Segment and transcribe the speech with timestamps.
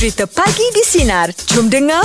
[0.00, 1.28] Cerita Pagi di Sinar.
[1.52, 2.00] Jom dengar.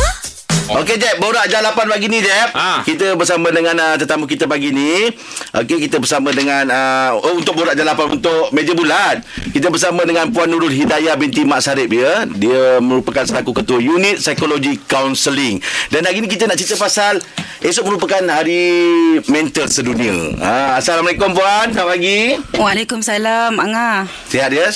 [0.68, 2.52] Okey Jeb, borak jalapan pagi ni Jeb.
[2.52, 2.84] Ha.
[2.84, 5.08] Kita bersama dengan uh, tetamu kita pagi ni.
[5.56, 9.24] Okey, kita bersama dengan uh, oh untuk borak jalapan untuk meja bulat.
[9.48, 12.28] Kita bersama dengan Puan Nurul Hidayah binti Mak Sarip ya.
[12.28, 15.64] Dia merupakan selaku ketua unit psikologi counselling.
[15.88, 17.24] Dan hari ni kita nak cerita pasal
[17.64, 20.36] esok merupakan hari mental sedunia.
[20.44, 22.44] Ha, Assalamualaikum Puan, selamat pagi.
[22.60, 24.68] Waalaikumsalam Anga Sihat ya?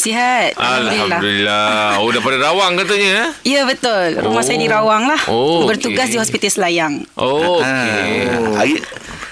[0.00, 2.00] Sihat Alhamdulillah Alhamdulillah.
[2.00, 3.10] Oh, daripada Rawang katanya.
[3.20, 3.28] eh?
[3.46, 4.42] Ya betul Rumah Oh.
[4.42, 6.14] saya di Rawang lah Oh, Bertugas okey.
[6.14, 8.24] di Hospital Selayang Oh, okey.
[8.24, 8.74] Ha, hari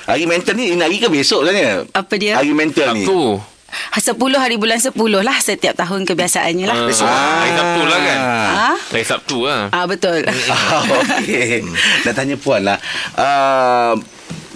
[0.04, 1.88] hari mental ni hari ke besok sebenarnya?
[1.90, 2.36] Apa dia?
[2.36, 3.02] Hari mental ni.
[3.02, 3.40] Sabtu.
[3.68, 6.84] Ha, 10 hari bulan 10 lah Setiap tahun kebiasaannya lah Ah,
[7.38, 8.18] Hari Sabtu lah kan?
[8.18, 8.70] Ha?
[8.90, 9.60] Hari Sabtu lah.
[9.70, 10.80] Ah Betul Ah,
[11.20, 11.64] Okey.
[12.04, 12.76] Nak tanya puan lah.
[13.12, 13.92] Uh,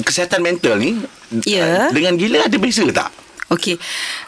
[0.03, 0.97] kesihatan mental ni
[1.45, 1.89] Ya.
[1.89, 3.09] dengan gila ada beza tak?
[3.53, 3.77] Okey.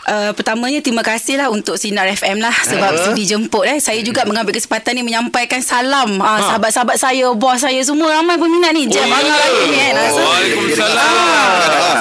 [0.04, 3.00] Uh, pertamanya terima kasihlah untuk Sinar FM lah sebab Ha.
[3.10, 3.80] sudi jemput eh.
[3.80, 8.76] Saya juga mengambil kesempatan ni menyampaikan salam uh, sahabat-sahabat saya, bos saya semua ramai peminat
[8.76, 8.86] ni.
[8.86, 9.16] Jam ke?
[9.16, 9.94] lagi ni kan.
[10.12, 11.96] Oh, Waalaikumsalam.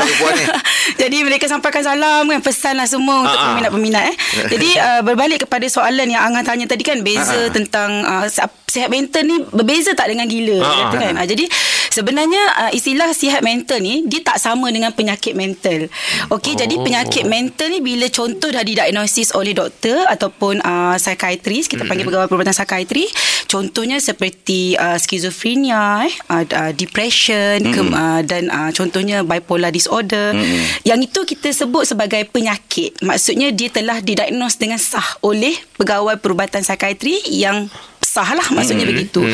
[1.02, 4.16] Jadi mereka sampaikan salam kan pesan lah semua untuk peminat-peminat eh.
[4.54, 8.28] Jadi uh, berbalik kepada soalan yang Angah tanya tadi kan beza tentang uh,
[8.68, 11.14] sihat mental ni berbeza tak dengan gila kata kan.
[11.14, 11.46] Ah, jadi
[11.94, 15.86] sebenarnya uh, istilah sihat mental ni dia tak sama dengan penyakit mental.
[16.34, 16.82] Okey jadi Oh.
[16.82, 22.26] penyakit mental ni bila contoh dah didiagnosis oleh doktor ataupun uh, psikiatris kita panggil pegawai
[22.26, 23.06] perubatan psikiatri
[23.46, 30.34] contohnya seperti uh, skizofrenia eh uh, uh, depression ke, uh, dan uh, contohnya bipolar disorder.
[30.82, 32.98] Yang itu kita sebut sebagai penyakit.
[33.06, 37.70] Maksudnya dia telah didiagnos dengan sah oleh pegawai perubatan psikiatri yang
[38.14, 39.26] sah lah maksudnya begitu.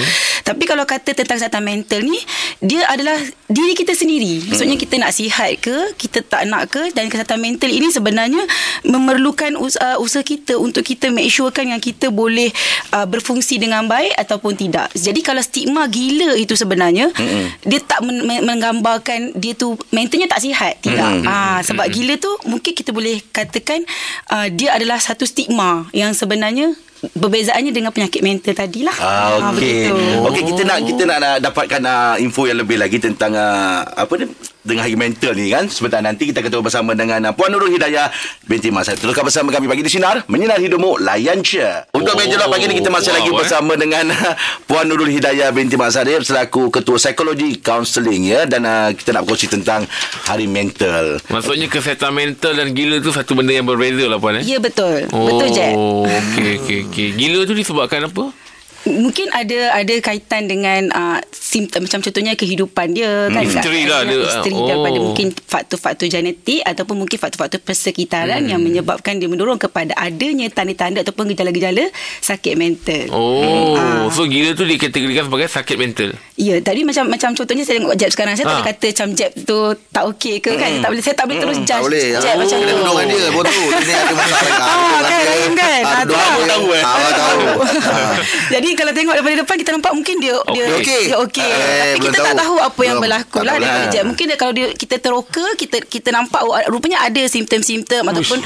[0.48, 2.16] Tapi kalau kata tentang kesihatan mental ni
[2.64, 3.20] dia adalah
[3.52, 4.48] diri kita sendiri.
[4.48, 8.40] Maksudnya kita nak sihat ke kita tak nak ke dan kesihatan mental ini sebenarnya
[8.88, 12.48] memerlukan usaha, usaha kita untuk kita make sure kan yang kita boleh
[12.96, 14.88] uh, berfungsi dengan baik ataupun tidak.
[14.96, 17.12] Jadi kalau stigma gila itu sebenarnya
[17.68, 21.12] dia tak men- men- menggambarkan dia tu mentalnya tak sihat tidak.
[21.28, 23.84] Ah sebab gila tu mungkin kita boleh katakan
[24.32, 28.98] uh, dia adalah satu stigma yang sebenarnya Berbezaannya dengan penyakit mental tadilah.
[29.00, 29.88] Ah, okey.
[29.88, 29.96] begitu.
[30.28, 34.14] Okey, kita nak kita nak, nak dapatkan uh, info yang lebih lagi tentang uh, apa
[34.20, 34.28] ni
[34.70, 35.66] dengan hari mental ni kan.
[35.66, 38.14] Sebentar nanti kita ketemu bersama dengan uh, Puan Nurul Hidayah
[38.46, 38.94] binti Mas.
[38.94, 41.66] Teruskan bersama kami pagi di sinar menyinari hidupmu layan je.
[41.98, 43.38] Untuk Oh, meja luar pagi ni kita masih wow, lagi eh.
[43.38, 44.34] bersama dengan uh,
[44.66, 49.50] Puan Nurul Hidayah binti Mas selaku ketua psikologi counselling ya dan uh, kita nak berkongsi
[49.50, 49.86] tentang
[50.26, 51.22] hari mental.
[51.30, 54.44] Maksudnya kesihatan mental dan gila tu satu benda yang berbeza lah puan eh?
[54.44, 55.06] Ya betul.
[55.14, 55.70] Oh, Betul je.
[56.06, 57.08] okey okey okey.
[57.16, 58.49] Gila tu disebabkan apa?
[58.82, 64.24] Mungkin ada ada kaitan dengan uh, simptom macam contohnya kehidupan dia kan History lah dia.
[64.24, 64.66] history Oh.
[64.66, 71.02] daripada mungkin faktor-faktor genetik ataupun mungkin faktor-faktor persekitaran yang menyebabkan dia mendorong kepada adanya tanda-tanda
[71.02, 73.08] ataupun gejala-gejala sakit mental.
[73.10, 74.08] Oh, Ah.
[74.08, 76.10] so gila tu dikategorikan sebagai sakit mental.
[76.36, 78.56] Ya, tadi macam macam contohnya saya tengok Jeb sekarang saya tak Ha.
[78.56, 79.58] boleh kata macam Jeb tu
[79.90, 80.72] tak okey ke kan.
[80.80, 82.06] Tak boleh saya tak boleh terus judge Tak boleh.
[82.16, 82.78] Jeb Ah, macam Kena tu.
[82.78, 85.82] duduk dengan dia Baru tahu Ini ada masalah Ah, kan, kan, kan.
[85.82, 86.66] Ah, tu tahu, tahu
[87.90, 88.14] Ah.
[88.70, 91.04] Jadi kalau tengok daripada depan kita nampak mungkin dia dia Okey.
[91.10, 91.42] dia okey.
[91.42, 92.38] Eh, Tapi kita tak tahu.
[92.38, 93.04] tahu apa yang Belum.
[93.10, 94.06] berlaku lah tahu daripada lah.
[94.06, 98.38] Mungkin dia, kalau dia kita teroka, kita kita nampak oh, rupanya ada simptom-simptom ataupun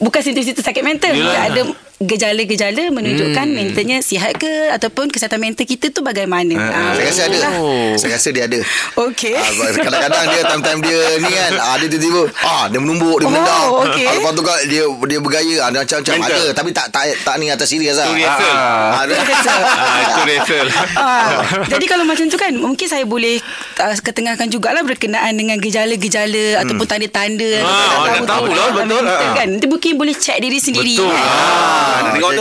[0.00, 1.12] bukan simptom-simptom sakit mental.
[1.12, 1.28] Yelah.
[1.28, 1.60] Dia ada
[1.98, 3.56] gejala-gejala menunjukkan Hmm.
[3.56, 6.52] mentalnya sihat ke ataupun kesihatan mental kita tu bagaimana.
[6.54, 7.52] Ah, Saya rasa ada itulah.
[7.96, 8.58] Saya rasa dia ada
[8.98, 9.32] Okey.
[9.32, 13.30] Ah, Kadang-kadang dia Time-time dia ni kan ah, Dia tiba-tiba ah, Dia menumbuk Dia Oh,
[13.30, 14.04] menendang okey.
[14.04, 16.30] ah, Lepas tu kan Dia dia bergaya ah, Dia macam-macam Mental.
[16.30, 18.52] ada Tapi tak tak tak ni atas serius lah Itu rehearsal.
[18.52, 19.18] Ah, dia-
[19.56, 20.66] Ah, itu rehearsal.
[20.96, 21.28] Ah,
[21.66, 23.40] jadi kalau macam tu kan mungkin saya boleh
[23.78, 26.60] uh, ketengahkan jugalah berkenaan dengan gejala-gejala hmm.
[26.62, 29.04] ataupun tanda-tanda Ah, atau dah tahu tu, lah, ah, betul.
[29.32, 29.46] kan.
[29.48, 30.94] Nanti mungkin boleh check diri sendiri.
[30.94, 31.10] Betul.
[31.10, 31.85] kan.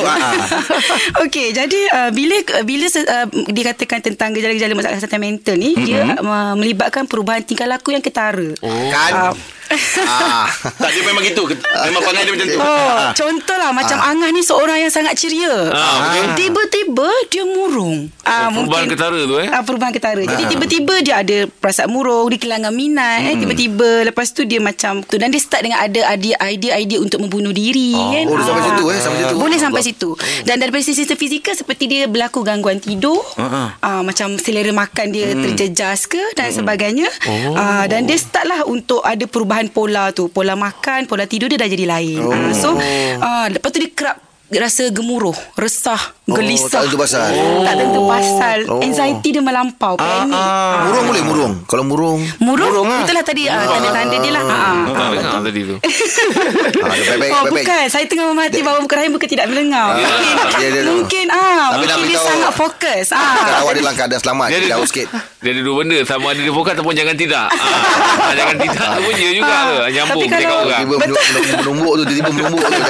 [0.03, 0.51] Ah, tu.
[0.51, 1.23] Ah.
[1.28, 2.35] Okey, jadi uh, bila
[2.67, 5.85] bila uh, dikatakan tentang gejala-gejala masalah kesihatan mental ni, mm-hmm.
[5.85, 8.51] dia uh, melibatkan perubahan tingkah laku yang ketara.
[8.59, 8.72] Oh.
[8.91, 9.35] Kan
[9.67, 10.45] ah.
[10.81, 11.43] Tak dia memang gitu.
[11.47, 12.57] Memang perangai dia macam tu.
[12.57, 15.71] Oh, contohlah macam Angah ni seorang yang sangat ceria.
[15.71, 16.33] Ah, betul.
[16.37, 18.09] Tiba-tiba dia murung.
[18.22, 19.47] Ah, Perubahan ketara tu, eh?
[19.47, 20.22] Ah, perubahan ketara.
[20.22, 25.01] Jadi tiba-tiba dia ada perasaan murung, dia kehilangan minat eh tiba-tiba lepas tu dia macam
[25.01, 28.25] tu dan dia start dengan ada idea- idea-idea untuk membunuh diri kan.
[28.25, 28.67] Oh, dia sampai Ah.
[28.67, 28.99] situ, eh?
[28.99, 29.35] Sampai situ.
[29.35, 30.09] Boleh sampai situ.
[30.43, 36.05] Dan daripada sisi fizikal seperti dia berlaku gangguan tidur, ah, macam selera makan dia terjejas
[36.05, 37.07] ke dan sebagainya.
[37.55, 40.28] Ah, dan dia start lah untuk ada perubahan pola tu.
[40.34, 42.22] Pola makan, pola tidur dia dah jadi lain.
[42.25, 42.75] Ah, so
[43.22, 46.69] ah, lepas tu dia kerap rasa gemuruh, resah, gelisah.
[46.77, 47.29] tak tentu pasal.
[47.61, 48.57] Tak tentu pasal.
[48.67, 48.77] Oh.
[48.79, 50.31] Anxiety dia melampau, panik.
[50.31, 51.53] Ah, Murung boleh murung.
[51.65, 52.21] Kalau murung.
[52.37, 53.01] Murung, Murung lah.
[53.01, 54.43] itulah tadi ah, tanda-tanda dia lah.
[54.43, 54.53] Ah,
[54.85, 55.09] ah.
[55.11, 55.75] Dengar tadi tu.
[55.75, 60.69] Ah, baik-baik, Oh bukan Saya tengah memahati Bahawa bukan Rahim Bukan tidak mendengar Mungkin dia-
[60.71, 63.59] dia- Mungkin ah, Mungkin dia sangat fokus ah.
[63.59, 65.07] awak dia dalam keadaan selamat, Dia jauh sikit.
[65.39, 69.01] dia ada dua benda Sama ada dia fokus Ataupun jangan tidak ah, Jangan tidak tu
[69.01, 72.81] pun dia juga Ah, Nyambung tapi kalau- orang Tiba-tiba menum- menumbuk tu, tiba-tiba menumbuk tu.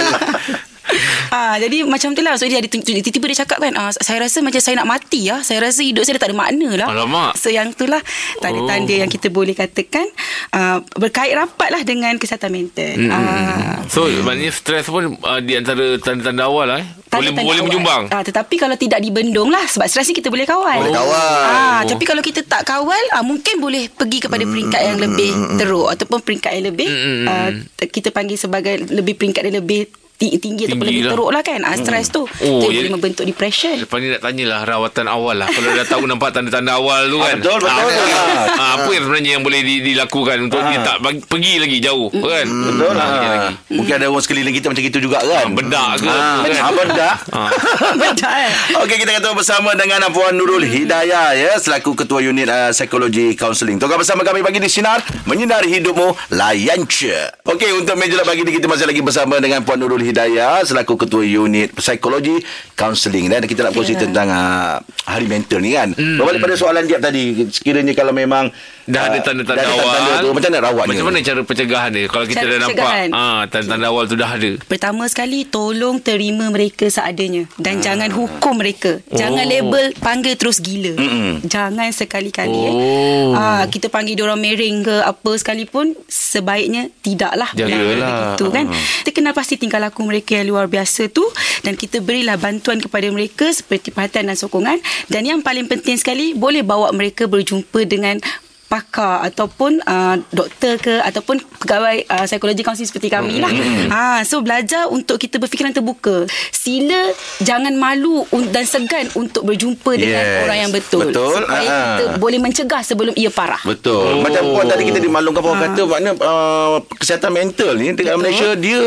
[1.28, 4.40] Ah, jadi macam tu lah So dia ada Tiba-tiba dia cakap kan ah, Saya rasa
[4.40, 5.42] macam saya nak mati ya.
[5.42, 7.36] Saya rasa hidup saya dah tak ada makna lah Alamak.
[7.36, 8.00] So yang tu lah
[8.40, 8.98] Tanda-tanda Oh.
[8.98, 10.06] yang kita boleh katakan
[10.52, 15.54] uh, Berkait rapat lah Dengan kesihatan mental Hmm, Ah, So maknanya stres pun uh, Di
[15.56, 16.88] antara tanda-tanda awal lah eh.
[17.06, 17.68] Boleh, tanda-tanda boleh awal.
[17.68, 20.78] menyumbang Ah, tetapi kalau tidak dibendung lah sebab stres ni kita boleh kawal.
[20.78, 21.40] Boleh kawal.
[21.46, 25.88] Ah, tapi kalau kita tak kawal, ah, mungkin boleh pergi kepada peringkat yang lebih teruk
[25.90, 26.90] ataupun peringkat yang lebih
[27.26, 27.50] ah,
[27.82, 31.12] kita panggil sebagai lebih peringkat yang lebih ti- tinggi, ataupun Tinggi lebih lah.
[31.14, 31.60] teruk lah kan.
[31.62, 32.24] Ah, stres tu.
[32.24, 33.76] Oh, tu jadi- boleh membentuk depression.
[33.76, 37.36] Lepas ni nak tanyalah rawatan awal lah Kalau dah tahu nampak tanda-tanda awal tu kan
[37.38, 37.70] betul, betul.
[37.70, 41.78] Ah, ah, Apa yang sebenarnya yang boleh di, dilakukan Untuk dia tak bagi, pergi lagi
[41.80, 43.08] jauh kan Betul Ah, lah.
[43.28, 43.54] lagi.
[43.72, 45.46] Mungkin ada orang sekeliling kita macam itu juga kan.
[45.52, 46.52] Bedak ke Ah, kan?
[46.56, 47.16] ah, bedak.
[48.02, 48.52] Betul eh?
[48.78, 53.76] Okey kita kata bersama dengan Puan Nurul Hidayah ya selaku ketua unit uh, psikologi kaunseling.
[53.76, 57.16] Tengah bersama kami pagi di sinar menyinari hidupmu layan je.
[57.44, 61.22] Okey untuk meja pagi ni kita masih lagi bersama dengan Puan Nurul Hidayah selaku ketua
[61.22, 62.38] unit psikologi
[62.74, 64.04] kaunseling dan kita nak kongsi Ya.
[64.04, 64.76] tentang uh,
[65.06, 65.92] hari mental ni kan.
[65.92, 66.20] Hmm.
[66.20, 68.52] Berbalik pada soalan Jeb tadi sekiranya kalau memang
[68.86, 70.90] Dah ada ah, tanda-tanda dah ada awal tanda-tanda tu, macam mana rawatnya?
[70.94, 74.30] Macam mana cara pencegahan dia Kalau kita Cara dah nampak ah, Tanda-tanda awal tu dah
[74.30, 79.00] ada Pertama sekali tolong terima mereka seadanya dan jangan hukum mereka.
[79.10, 79.48] Jangan Oh.
[79.48, 80.94] label panggil terus gila.
[80.96, 81.46] Mm-mm.
[81.46, 82.74] Jangan sekali-kali eh.
[82.74, 83.34] Oh.
[83.34, 88.36] Ah kita panggil diorang mering ke apa sekalipun sebaiknya tidaklah Jagalah.
[88.36, 88.68] Itu kan.
[89.02, 91.24] Kita kenal pasti tingkah laku mereka yang luar biasa tu
[91.62, 94.78] dan kita berilah bantuan kepada mereka seperti perhatian dan sokongan
[95.08, 98.20] dan yang paling penting sekali boleh bawa mereka berjumpa dengan
[98.66, 103.54] pakar ataupun uh, doktor ke ataupun pegawai uh, psikologi kaunseling seperti kami lah.
[103.88, 106.26] Ha so belajar untuk kita berfikiran terbuka.
[106.50, 110.42] Sila jangan malu un- dan segan untuk berjumpa dengan Yes.
[110.42, 111.02] orang yang betul.
[111.06, 111.38] Betul.
[111.38, 111.78] Supaya Ah.
[111.94, 113.62] kita boleh mencegah sebelum ia parah.
[113.62, 114.02] Betul.
[114.02, 114.26] Oh.
[114.26, 118.20] Macam puan tadi kita dimaklumkan puan kata makna uh, kesihatan mental ni dekat Betul.
[118.20, 118.82] Malaysia dia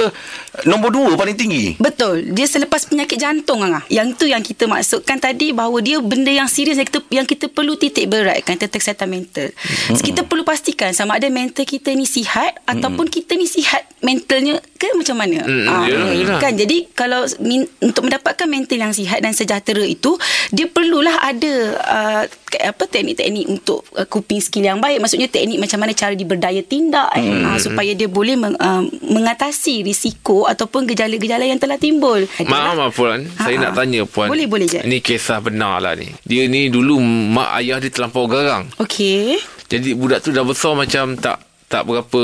[0.65, 1.77] nombor dua paling tinggi.
[1.77, 2.33] Betul.
[2.33, 3.85] Dia selepas penyakit jantung Angah.
[3.89, 7.47] Yang tu yang kita maksudkan tadi bahawa dia benda yang serius yang kita yang kita
[7.47, 9.49] perlu titik beratkan tentang kesihatan mental.
[9.91, 14.63] So, kita perlu pastikan sama ada mental kita ni sihat ataupun kita ni sihat mentalnya
[14.79, 15.43] ke macam mana.
[15.43, 16.39] Mm, Ah, yelah, yelah.
[16.39, 20.15] Kan jadi kalau min, untuk mendapatkan mental yang sihat dan sejahtera itu
[20.51, 21.53] dia perlulah ada
[21.83, 25.03] uh, ke- apa teknik-teknik untuk uh, coping skill yang baik.
[25.03, 28.87] Maksudnya teknik macam mana cara dia berdaya tindak eh, ah, supaya dia boleh meng, uh,
[29.03, 32.23] mengatasi risiko ataupun gejala-gejala yang telah timbul.
[32.45, 33.79] Maaf maaf Puan Saya Ha, nak ha.
[33.79, 34.79] tanya Puan Boleh, boleh je.
[34.79, 39.41] Ini kisah benar lah ni Dia ni dulu Mak ayah dia terlampau garang Okey.
[39.67, 42.23] Jadi budak tu dah besar macam tak tak berapa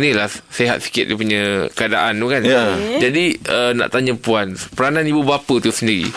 [0.00, 1.42] ni lah sihat sikit dia punya
[1.76, 2.40] keadaan tu kan.
[2.40, 2.72] Ya.
[2.96, 6.08] Jadi uh, nak tanya puan, peranan ibu bapa tu sendiri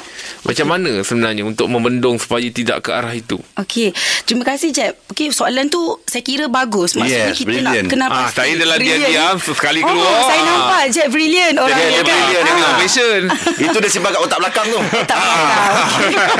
[0.42, 3.38] macam mana sebenarnya untuk membendung supaya tidak ke arah itu?
[3.56, 3.92] Okey.
[4.24, 4.94] Terima kasih Jeb.
[5.08, 6.94] Okey, soalan tu saya kira bagus.
[6.94, 7.76] Maksudnya Yes, kita brilliant.
[7.78, 8.36] nak kena Ah, pasti.
[8.38, 9.02] saya dalam Brilliant.
[9.06, 10.20] diam-diam, sekali Oh, keluar.
[10.24, 10.48] saya Ah.
[10.48, 12.06] nampak Jeb brilliant orang Dia- dia kan.
[12.08, 12.60] brilliant, dia Ah.
[12.62, 13.22] Innovation.
[13.62, 14.80] Itu dia simpan kat otak belakang tu.
[15.04, 15.20] Tak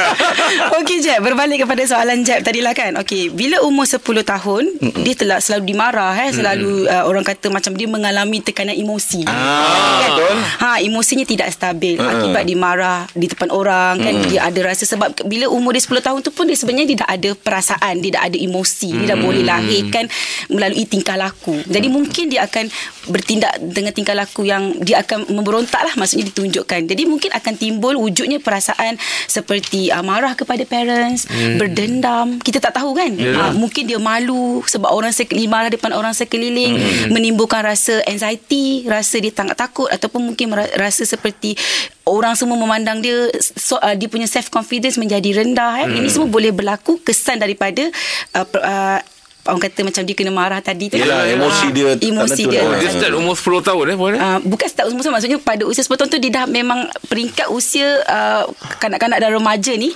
[0.78, 5.02] Okey Jeb Berbalik kepada soalan Jeb tadi lah kan Okey Bila umur 10 tahun Mm-mm.
[5.02, 10.02] Dia telah selalu dimarah eh, Selalu uh, orang kata macam Dia mengalami tekanan emosi Ah,
[10.06, 10.34] betul.
[10.60, 12.10] Ha Emosinya tidak stabil Mm-mm.
[12.12, 14.14] Akibat dimarah Di depan orang kan?
[14.30, 17.10] Dia ada rasa Sebab bila umur dia 10 tahun tu pun Dia sebenarnya dia dah
[17.10, 20.06] ada perasaan Dia dah ada emosi Dia dah boleh lahirkan
[20.52, 21.58] Melalui tingkah laku.
[21.66, 22.66] Jadi mungkin dia akan
[23.10, 26.86] Bertindak dengan tingkah laku Yang dia akan memberontak lah Maksudnya ditunjukkan.
[26.86, 28.96] Jadi mungkin akan timbul Wujudnya perasaan
[29.26, 31.26] Seperti uh, marah kepada parents
[31.58, 32.38] Berdendam.
[32.40, 33.12] Kita tak tahu kan?
[33.14, 33.52] Yalah.
[33.52, 36.78] uh, Mungkin dia malu Sebab orang sekeliling Marah depan orang sekeliling
[37.10, 41.58] Menimbulkan rasa anxiety Rasa dia sangat takut Ataupun mungkin rasa seperti
[42.02, 43.30] Orang semua memandang dia
[43.72, 45.90] so, uh, Dia punya self confidence menjadi rendah eh.
[45.96, 47.88] Ini semua boleh berlaku Kesan daripada
[48.36, 49.00] uh, uh,
[49.42, 52.52] Orang kata macam dia kena marah tadi tu Yelah, Ah, emosi dia tak Emosi betul.
[52.52, 54.12] dia Oh, Dia start umur 10 tahun eh puan?
[54.12, 54.20] eh?
[54.20, 57.86] Uh, bukan start usia maksudnya pada usia 10 tahun tu dia dah memang peringkat usia
[58.02, 58.46] uh,
[58.78, 59.90] kanak-kanak dan remaja ni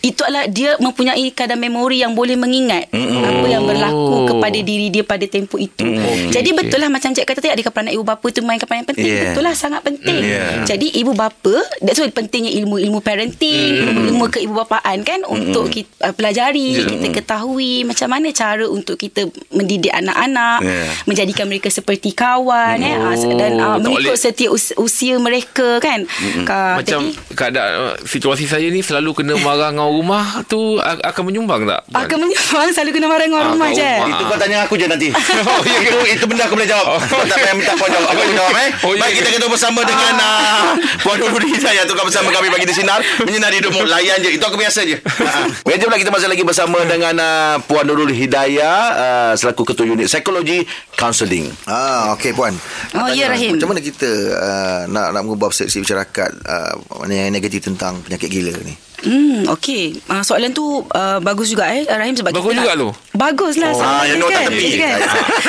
[0.00, 4.86] itu adalah dia mempunyai kadar memori yang boleh mengingat mm apa yang berlaku kepada diri
[4.88, 5.82] dia pada tempoh itu.
[5.82, 6.30] Mm.
[6.30, 9.06] Jadi betul lah macam cik kata tadi adakah peranan ibu bapa tu mainkan peranan penting?
[9.08, 9.24] Yeah.
[9.30, 10.20] Betul lah sangat penting.
[10.20, 10.62] Yeah.
[10.64, 13.78] Jadi ibu bapa that's why pentingnya ilmu-ilmu parenting,
[14.08, 19.24] ilmu keibubapaan kan untuk kita uh, pelajari, kita ketahui macam mana cara untuk untuk kita
[19.48, 20.84] mendidik anak-anak, Ya.
[21.04, 25.16] menjadikan mereka seperti kawan eh ah, Oh, dan ah, tak mengikut boleh- setiap us- usia
[25.16, 26.04] mereka kan.
[26.44, 31.22] Ka, Macam jadi, keadaan uh, situasi saya ni selalu kena marah dengan rumah tu akan
[31.24, 31.80] menyumbang tak?
[31.86, 32.04] Puan?
[32.04, 33.80] akan menyumbang selalu kena marah dengan Ah, rumah je.
[33.80, 34.08] rumah.
[34.10, 35.08] Itu kau tanya aku je nanti.
[35.48, 37.00] oh, ya, itu, itu benda aku boleh jawab.
[37.02, 38.08] Kau tak payah minta puan jawab.
[38.08, 38.68] Aku boleh jawab eh.
[38.82, 39.16] Oh, ya, Baik, ya.
[39.16, 40.62] kita ketemu bersama dengan uh,
[41.00, 41.82] Puan Nurul Hidayah.
[41.84, 43.00] Tukar bersama kami bagi di Sinar.
[43.20, 43.82] Menyinari hidupmu.
[43.84, 44.30] Layan je.
[44.32, 45.00] Itu aku biasa je.
[45.00, 45.46] Ah.
[45.62, 48.81] Meja pula kita masih lagi bersama dengan uh, Puan Nurul Hidayah.
[48.90, 50.66] Uh, selaku ketua unit psikologi
[50.98, 51.46] counselling.
[51.70, 52.54] Ah, okey puan.
[52.98, 53.54] Oh, ya, Rahim.
[53.56, 56.74] Macam mana kita uh, nak nak mengubah persepsi masyarakat uh,
[57.06, 58.74] yang negatif tentang penyakit gila ni?
[59.02, 59.98] Hmm, okey.
[60.04, 62.88] Uh, soalan tu uh, bagus juga eh Rahim sebab Bagus kita juga nak, tu.
[63.12, 64.68] Baguslah Oh, sebab ah, yang kan, tak tepi.
[64.76, 64.96] kan?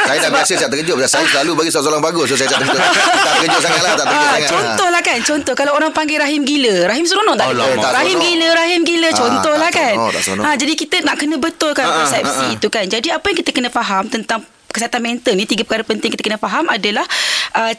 [0.04, 2.82] Saya dah biasa saya terkejut Sebab Saya selalu bagi soalan bagus So saya tak terkejut
[2.82, 6.18] Tak terkejut sangat lah Tak terkejut Ah, sangat contoh lah kan Contoh Kalau orang panggil
[6.18, 7.48] Rahim gila Rahim seronok tak?
[7.48, 7.78] Alamak.
[7.80, 8.26] Tak Rahim seronok.
[8.28, 10.44] gila Rahim gila Ah, Contoh lah tak kan seronok, tak seronok.
[10.44, 12.56] ha, Jadi kita nak kena betulkan ah, Persepsi ah, ah.
[12.58, 14.42] itu kan Jadi apa yang kita kena faham Tentang
[14.74, 17.06] kesihatan mental ni tiga perkara penting kita kena faham adalah
[17.54, 17.74] uh,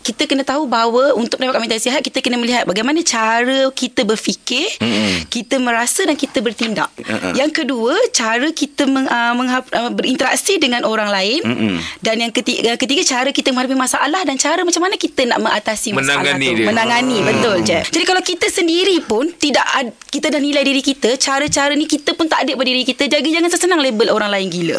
[0.00, 4.64] kita kena tahu bahawa untuk mendapatkan mental sihat kita kena melihat bagaimana cara kita berfikir
[4.80, 5.28] mm-hmm.
[5.28, 7.36] kita merasa dan kita bertindak Uh-uh.
[7.36, 11.76] yang kedua cara kita meng, uh, menghap, uh, berinteraksi dengan orang lain Mm-mm.
[12.00, 15.92] dan yang ketiga, ketiga cara kita menghadapi masalah dan cara macam mana kita nak mengatasi
[15.92, 16.66] masalah Menangani tu dia.
[16.66, 21.20] menangani betul je jadi kalau kita sendiri pun tidak ad, kita dah nilai diri kita
[21.20, 24.48] cara-cara ni kita pun tak ada pada diri kita jaga jangan sesenang label orang lain
[24.48, 24.78] gila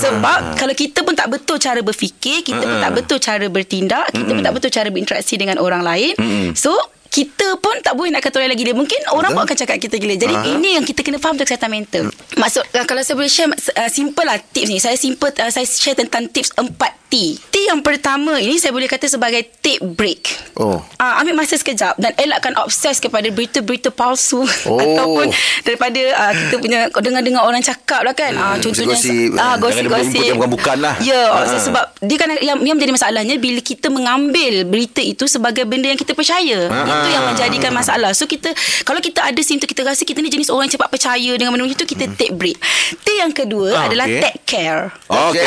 [0.00, 4.30] sebab kalau kita pun tak betul cara berfikir kita pun tak betul cara bertindak kita
[4.30, 6.12] pun tak betul cara berinteraksi dengan orang lain.
[6.52, 6.74] So
[7.08, 9.96] kita pun tak boleh nak kata orang lagi gila Mungkin orang pun akan cakap kita
[9.96, 12.02] gila Jadi ini yang kita kena faham Tentang kesihatan mental
[12.34, 15.64] Maksud uh, Kalau saya boleh share uh, Simple lah tips ni Saya simple uh, Saya
[15.64, 17.14] share tentang tips 4T
[17.46, 20.80] T yang pertama ini Saya boleh kata sebagai Take break Oh.
[20.96, 24.80] Ah, ambil masa sekejap dan elakkan obses kepada berita-berita palsu Oh.
[24.80, 25.28] ataupun
[25.60, 28.32] daripada ah, kita punya dengar-dengar orang cakap lah kan.
[28.32, 29.36] Ah, contohnya Gosip-gosip.
[29.36, 30.94] ah Jangan dia gosip-gosip input yang bukan-bukan lah.
[31.04, 31.60] Ya, Ah.
[31.60, 36.00] sebab dia kan yang, yang menjadi masalahnya bila kita mengambil berita itu sebagai benda yang
[36.00, 36.72] kita percaya.
[36.96, 38.10] Itu yang menjadikan masalah.
[38.12, 41.32] So kita kalau kita ada simptom kita rasa kita ni jenis orang yang cepat percaya
[41.34, 42.56] dengan benda itu kita take break.
[43.02, 44.20] T yang kedua Ah, adalah okey.
[44.20, 44.82] take care.
[45.06, 45.44] Okey.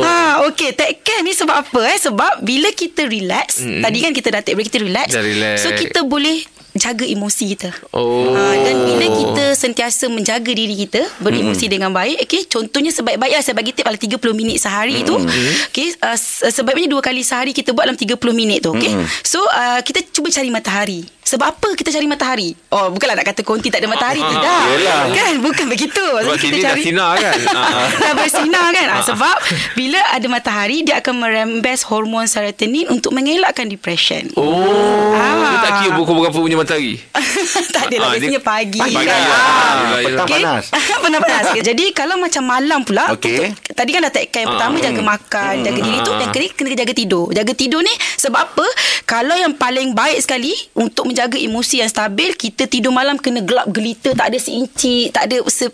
[0.00, 0.70] Ha, okay.
[0.72, 1.98] Take care ni sebab apa eh?
[1.98, 5.08] Sebab bila kita relax, mm tadi kan kita dah take break, kita relax.
[5.10, 5.56] Dah relax.
[5.60, 7.70] So kita boleh jaga emosi kita.
[7.90, 8.34] Oh.
[8.34, 13.54] Ha, dan bila kita sentiasa menjaga diri kita, beremosi dengan baik, okay, contohnya sebaik-baiknya saya
[13.54, 17.70] bagi tip dalam 30 minit sehari tu, okay, uh, se- sebaiknya dua kali sehari kita
[17.70, 18.90] buat dalam 30 minit tu, okay.
[19.22, 21.00] So, uh, kita cuba cari matahari.
[21.24, 22.52] Sebab apa kita cari matahari?
[22.68, 24.62] Oh, bukanlah nak kata konti tak ada matahari, Ah, tidak.
[24.76, 25.00] yelah.
[25.08, 26.04] Kan, bukan begitu.
[26.04, 27.38] Sebab sini dah sinar kan?
[27.54, 27.86] Ah.
[27.88, 29.36] dah bersinar kan ah, Sebab
[29.72, 35.14] Bila ada matahari Dia akan merembes Hormon serotonin Untuk mengelakkan depression Oh.
[35.14, 35.54] Ah.
[35.54, 36.94] Dia tak kira berapa punya matahari.
[37.74, 39.04] Tak adalah Ah, dia- Biasanya pagi, Pagi, kan?
[39.04, 39.14] ya.
[39.14, 39.20] Ah.
[39.20, 40.00] Yelah, yelah.
[40.04, 40.64] Petang panas.
[41.04, 43.50] Panas Jadi kalau macam malam pula Okey.
[43.50, 46.48] untuk- Tadi kan dah take care Yang pertama jaga makan Jaga diri tu Yang kedua
[46.54, 48.66] kena jaga tidur Jaga tidur ni Sebab apa
[49.04, 53.66] Kalau yang paling baik sekali Untuk menjaga emosi yang stabil Kita tidur malam Kena gelap
[53.68, 55.66] gelita Tak ada seinci Tak ada se,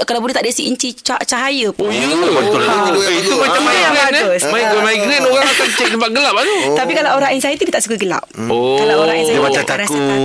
[0.00, 2.06] Kalau boleh tak ada seinci cah- cahaya pun Oh, ya.
[2.06, 2.86] Betul Ah.
[2.88, 4.78] Eh, Itu macam Ah, migraine.
[4.80, 6.58] Migraine, orang akan cek tempat gelap lah tu.
[6.72, 8.78] Tapi kalau orang anxiety Dia tak suka gelap Oh.
[8.78, 9.78] Kalau orang anxiety Dia macam akan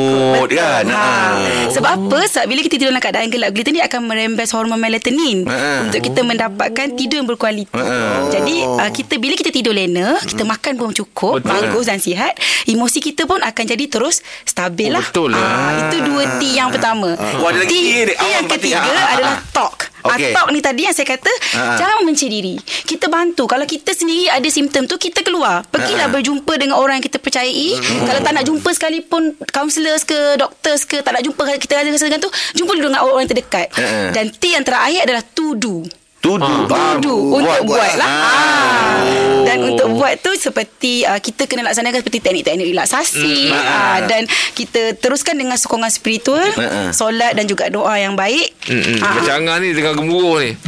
[0.06, 0.58] takut, Betul.
[0.58, 0.84] kan?
[0.88, 0.98] ha.
[0.98, 1.34] Ah.
[1.68, 5.44] Sebab apa Sebab bila kita tidur dalam keadaan gelap gelita ni Akan merembes hormon melatonin
[5.46, 5.84] Ah.
[5.84, 8.26] Untuk kita mendapatkan Tidur yang berkualiti Ah.
[8.30, 11.50] Jadi uh, kita bila kita tidur lena Kita makan pun cukup Betul.
[11.52, 12.34] Bagus dan sihat
[12.66, 15.42] Emosi kita pun akan jadi terus Stabil Oh, lah betul lah.
[15.42, 19.14] Ah, Itu dua T yang pertama Oh, ada lagi T, T yang ketiga Ah, ah,
[19.14, 19.50] adalah ah.
[19.52, 19.95] talk.
[20.08, 20.32] Okay.
[20.32, 21.76] Talk ni tadi yang saya kata Ah.
[21.76, 26.12] Jangan membenci diri Kita bantu Kalau kita sendiri ada simptom tu Kita keluar Pergilah Ah.
[26.12, 31.00] berjumpa dengan orang yang kita percayai Kalau tak nak jumpa sekalipun Counselors ke Doctors ke
[31.00, 34.12] Tak nak jumpa Kita ada rasa dengan tu Jumpa dulu dengan orang yang terdekat Ah.
[34.12, 35.76] Dan T yang terakhir adalah to do
[36.18, 36.42] Tudu.
[36.66, 38.26] To do Untuk buat, lah Ah.
[38.26, 38.98] ah.
[39.46, 44.22] Dan untuk buat tu Seperti uh, Kita kena laksanakan Seperti teknik-teknik relaksasi Mm, ah, Dan
[44.54, 46.90] kita teruskan dengan sokongan spiritual Ah, ah.
[46.92, 49.02] Solat dan juga doa yang baik Mm-mm.
[49.02, 50.54] Ah, Macam Angah ni tengah gemuruh ni.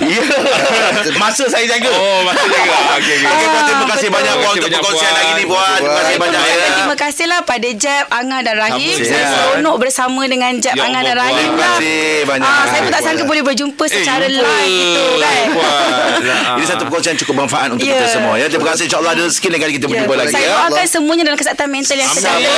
[0.00, 0.20] Ya.
[1.16, 1.88] Masa saya jaga.
[1.90, 2.76] Oh, masa jaga.
[2.96, 3.26] Okey, okey.
[3.26, 4.16] Okey, Puan, terima kasih betul.
[4.16, 5.20] banyak Puan Terima untuk perkongsian Puan.
[5.20, 5.68] hari ni Puan.
[5.74, 6.20] Terima kasih Puan.
[6.22, 6.54] banyak ya.
[6.54, 8.94] Dan terima kasihlah pada Jeb, Angah dan Rahim.
[8.94, 9.06] Sama.
[9.06, 9.28] Saya Ya.
[9.30, 11.36] seronok bersama dengan Jeb, Ya Angah dan Rahim.
[11.46, 11.72] Terima lah.
[11.74, 12.48] kasih banyak.
[12.50, 14.40] Ah, saya pun tak sangka boleh berjumpa secara jumpa.
[14.42, 15.46] live gitu kan.
[16.58, 17.92] Ini satu perkongsian cukup bermanfaat untuk Ya.
[17.94, 18.46] kita semua ya.
[18.46, 19.90] Terima kasih insya-Allah ada rezeki kali kita Ya.
[19.90, 20.54] berjumpa lagi Saya ya.
[20.62, 22.10] doakan semuanya dalam kesihatan mental yang.
[22.10, 22.52] InsyaAllah.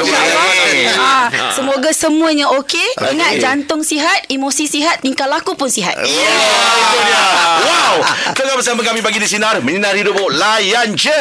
[0.00, 0.86] Amin.
[0.92, 2.88] Ah, Semoga semuanya okey.
[3.10, 5.96] Ingat jantung sihat, emosi sihat, tingkah laku pun sihat.
[5.96, 7.24] Ya, itu dia.
[7.60, 7.94] Wow.
[8.32, 9.58] Tengah bersama kami pagi di Sinar.
[9.60, 10.30] Menyinari hidupmu.
[10.30, 11.12] Layan je.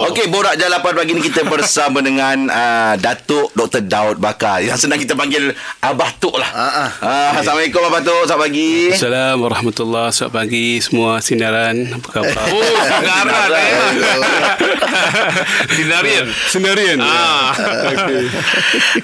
[0.00, 3.82] Okey, Borak Jalapan pagi ni kita bersama dengan uh, Datuk Dr.
[3.82, 4.62] Daud Bakar.
[4.62, 6.50] Yang senang kita panggil Abah Tok lah.
[6.50, 6.90] Ah, ah.
[6.98, 8.22] Uh, Assalamualaikum Abah Tok.
[8.24, 8.70] Selamat pagi.
[8.88, 12.44] Assalamualaikum warahmatullahi Selamat pagi semua sinaran Apa khabar?
[12.46, 13.72] Oh, sinaran eh.
[15.76, 16.26] Sinarian.
[16.48, 17.52] Sinaran Ah.
[17.92, 18.24] okay.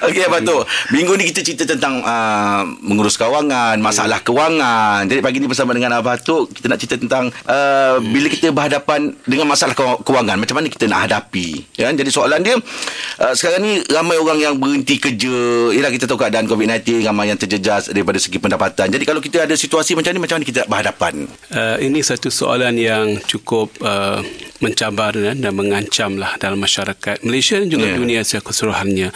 [0.01, 0.63] Okey Abah Tok.
[0.95, 5.07] Minggu ni kita cerita tentang uh, mengurus kewangan, masalah kewangan.
[5.07, 9.15] Jadi pagi ni bersama dengan Abah Tok, kita nak cerita tentang uh, bila kita berhadapan
[9.27, 11.65] dengan masalah ke- kewangan, macam mana kita nak hadapi.
[11.77, 11.95] Ya, kan?
[11.97, 15.73] jadi soalan dia uh, sekarang ni ramai orang yang berhenti kerja.
[15.75, 18.91] Yalah kita tahu keadaan COVID-19 ramai yang terjejas daripada segi pendapatan.
[18.91, 21.15] Jadi kalau kita ada situasi macam ni macam mana kita nak berhadapan?
[21.53, 24.21] uh, Ini satu soalan yang cukup uh,
[24.59, 27.97] mencabar dan, dan mengancam lah dalam masyarakat Malaysia dan juga Ya.
[27.97, 29.09] dunia secara keseluruhannya.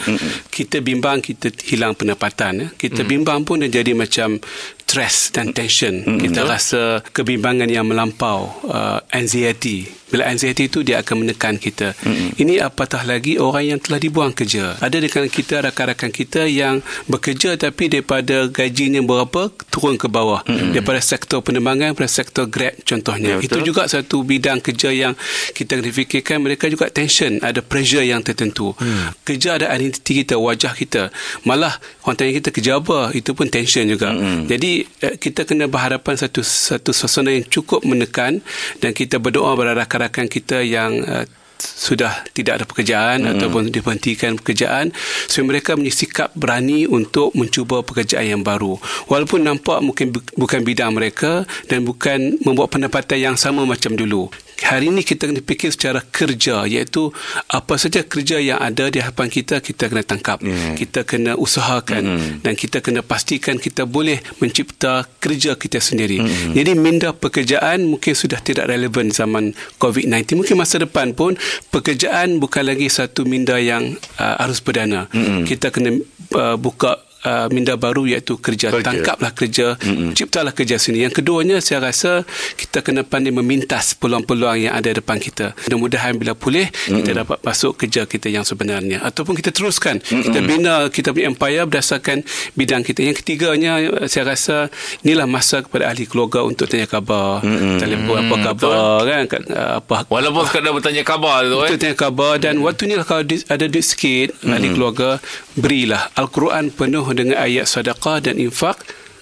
[0.49, 2.69] Kita bimbang kita hilang pendapatan ya.
[2.75, 4.41] Kita bimbang pun dia jadi macam
[4.85, 6.05] stress dan tension.
[6.19, 9.89] Kita rasa kebimbangan yang melampau uh, Anxiety.
[10.05, 11.91] Bila anxiety itu dia akan menekan kita.
[12.39, 14.79] Ini apatah lagi orang yang telah dibuang kerja.
[14.79, 16.79] Ada di kalangan kita rakan-rakan kita yang
[17.11, 20.47] bekerja tapi daripada gajinya berapa turun ke bawah.
[20.47, 23.35] Daripada sektor penerbangan pada sektor Grab contohnya.
[23.35, 23.59] Ya, betul.
[23.59, 25.14] itu juga satu bidang kerja yang
[25.55, 27.41] kita kena fikirkan mereka juga tension.
[27.41, 28.77] Ada pressure yang tertentu.
[28.77, 29.15] Hmm.
[29.25, 31.09] kerja ada identiti kita wajah kita.
[31.49, 33.11] Malah orang tanya kita kerja apa?
[33.17, 34.13] Itu pun tension juga.
[34.15, 34.47] Hmm.
[34.47, 38.41] jadi eh, kita kena berhadapan satu satu suasana yang cukup menekan
[38.79, 41.25] dan kita berdoa pada rakan-rakan kita yang uh,
[41.65, 43.31] sudah tidak ada pekerjaan hmm.
[43.37, 44.93] ataupun diberhentikan pekerjaan
[45.31, 48.77] supaya mereka punya sikap berani untuk mencuba pekerjaan yang baru.
[49.09, 54.29] Walaupun nampak mungkin bu- bukan bidang mereka dan bukan membuat pendapatan yang sama macam dulu
[54.63, 57.11] hari ini kita kena fikir secara kerja iaitu
[57.51, 60.39] apa saja kerja yang ada di hadapan kita kita kena tangkap.
[60.45, 60.77] Ya.
[60.77, 62.05] kita kena usahakan
[62.45, 66.21] dan kita kena pastikan kita boleh mencipta kerja kita sendiri.
[66.55, 71.35] Jadi minda pekerjaan mungkin sudah tidak relevan zaman COVID-19 mungkin masa depan pun
[71.73, 75.09] pekerjaan bukan lagi satu minda yang uh, arus perdana.
[75.47, 75.99] Kita kena
[76.37, 78.69] uh, buka Uh, minda baru iaitu kerja.
[78.69, 78.85] Kerja.
[78.85, 80.13] Tangkaplah kerja, mm-hmm.
[80.13, 81.09] ciptalah kerja sendiri.
[81.09, 82.21] Yang keduanya saya rasa
[82.61, 85.57] kita kena pandai memintas peluang-peluang yang ada depan kita.
[85.65, 87.01] Mudah-mudahan bila pulih mm-hmm.
[87.01, 90.05] kita dapat masuk kerja kita yang sebenarnya ataupun kita teruskan.
[90.05, 90.21] Mm-hmm.
[90.21, 93.01] Kita bina kita punya empire berdasarkan bidang kita.
[93.01, 93.73] Yang ketiganya
[94.05, 94.69] saya rasa
[95.01, 97.81] inilah masa kepada ahli keluarga untuk tanya khabar, mm-hmm.
[97.81, 101.79] telefon apa khabar kan kan, uh, apa Walaupun sekadar bertanya khabar tu eh.
[101.81, 104.53] Tanya khabar dan waktu ni kalau ada duit sikit hmm.
[104.53, 105.19] ahli keluarga
[105.57, 108.79] berilah Al-Quran penuh dengan ayat sedekah dan infak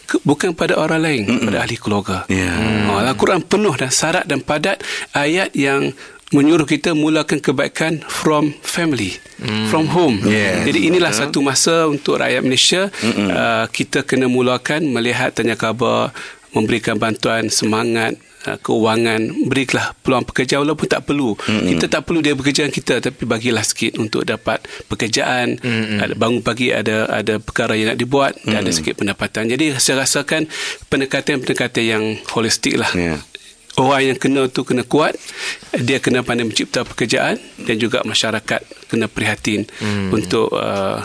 [0.09, 1.47] ke, bukan pada orang lain hmm.
[1.49, 2.25] pada ahli keluarga.
[2.29, 2.53] Ya.
[2.53, 2.93] Hmm.
[2.93, 4.81] Al-Quran penuh dan syarat dan padat
[5.17, 5.93] ayat yang
[6.33, 9.69] menyuruh kita mulakan kebaikan from family hmm.
[9.69, 15.37] from home Yes, jadi inilah satu masa untuk rakyat Malaysia uh, kita kena mulakan melihat
[15.37, 16.09] tanya khabar
[16.57, 18.17] memberikan bantuan semangat
[18.49, 21.69] uh, keuangan berilah peluang pekerjaan walaupun tak perlu mm-hmm.
[21.77, 25.99] kita tak perlu dia pekerjaan kita tapi bagilah sikit untuk dapat pekerjaan mm-hmm.
[26.03, 28.51] ada bangun pagi ada ada perkara yang nak dibuat mm-hmm.
[28.51, 30.47] dan ada sikit pendapatan jadi saya rasakan
[30.91, 33.19] pendekatan-pendekatan yang holistik lah Ya.
[33.81, 35.17] Orang yang kena tu kena kuat
[35.73, 38.61] Dia kena pandai mencipta pekerjaan Dan juga masyarakat
[38.93, 40.13] Kena prihatin hmm.
[40.13, 41.01] Untuk uh,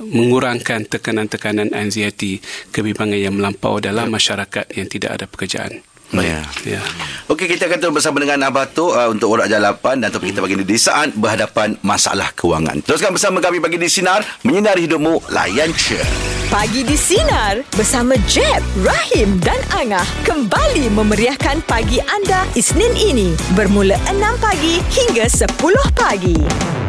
[0.00, 2.44] Mengurangkan tekanan-tekanan anxiety
[2.76, 6.42] Kebimbangan yang melampau Dalam masyarakat Yang tidak ada pekerjaan Ya.
[6.66, 6.82] Ya.
[7.30, 10.42] Okey, kita akan terus bersama dengan Abah Tok uh, untuk Borak Jalapan dan topik kita
[10.42, 12.82] ini di saat berhadapan masalah kewangan.
[12.82, 16.02] Teruskan bersama kami pagi di Sinar, menyinari hidupmu, layan je.
[16.50, 23.94] Pagi di Sinar bersama Jeb, Rahim dan Angah kembali memeriahkan pagi anda Isnin ini bermula
[24.10, 25.46] 6 pagi hingga 10
[25.94, 26.79] pagi.